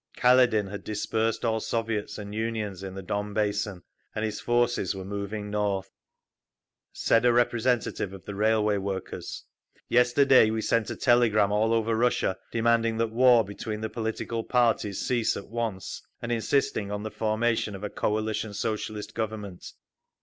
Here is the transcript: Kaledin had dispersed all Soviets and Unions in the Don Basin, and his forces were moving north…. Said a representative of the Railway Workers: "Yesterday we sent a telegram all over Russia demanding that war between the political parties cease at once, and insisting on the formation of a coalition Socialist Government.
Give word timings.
Kaledin 0.17 0.67
had 0.67 0.83
dispersed 0.83 1.45
all 1.45 1.59
Soviets 1.59 2.17
and 2.17 2.33
Unions 2.33 2.81
in 2.81 2.95
the 2.95 3.03
Don 3.03 3.35
Basin, 3.35 3.83
and 4.15 4.25
his 4.25 4.39
forces 4.39 4.95
were 4.95 5.05
moving 5.05 5.51
north…. 5.51 5.91
Said 6.91 7.23
a 7.23 7.31
representative 7.31 8.11
of 8.11 8.25
the 8.25 8.33
Railway 8.33 8.77
Workers: 8.77 9.43
"Yesterday 9.87 10.49
we 10.49 10.59
sent 10.59 10.89
a 10.89 10.95
telegram 10.95 11.51
all 11.51 11.71
over 11.71 11.93
Russia 11.93 12.35
demanding 12.51 12.97
that 12.97 13.11
war 13.11 13.45
between 13.45 13.81
the 13.81 13.89
political 13.91 14.43
parties 14.43 14.99
cease 14.99 15.37
at 15.37 15.49
once, 15.49 16.01
and 16.19 16.31
insisting 16.31 16.89
on 16.91 17.03
the 17.03 17.11
formation 17.11 17.75
of 17.75 17.83
a 17.83 17.89
coalition 17.91 18.55
Socialist 18.55 19.13
Government. 19.13 19.71